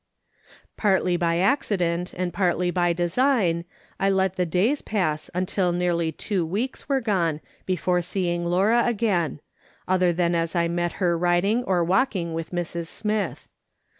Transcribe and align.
Partly 0.77 1.15
by 1.15 1.37
accident 1.37 2.11
and 2.15 2.33
partly 2.33 2.71
by 2.71 2.91
design 2.91 3.65
I 3.99 4.09
let 4.09 4.35
the 4.35 4.47
days 4.47 4.81
pass 4.81 5.29
until 5.31 5.71
nearly 5.71 6.11
two 6.11 6.43
weeks 6.43 6.89
were 6.89 7.01
gone 7.01 7.39
before 7.67 8.01
seeing 8.01 8.43
Laura 8.43 8.81
again, 8.83 9.41
other 9.87 10.11
than 10.11 10.33
as 10.33 10.55
I 10.55 10.67
met 10.67 10.93
her 10.93 11.15
riding 11.15 11.63
or 11.65 11.83
walking 11.83 12.33
with 12.33 12.49
Mrs. 12.49 12.87
Smith. 12.87 13.47